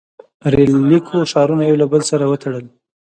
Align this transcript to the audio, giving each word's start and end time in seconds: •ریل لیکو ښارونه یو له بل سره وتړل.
•ریل 0.53 0.73
لیکو 0.89 1.17
ښارونه 1.31 1.63
یو 1.65 1.79
له 1.81 1.85
بل 1.91 2.01
سره 2.11 2.23
وتړل. 2.31 2.65